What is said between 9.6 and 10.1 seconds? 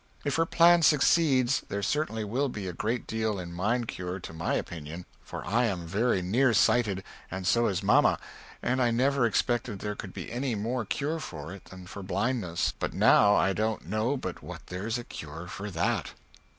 there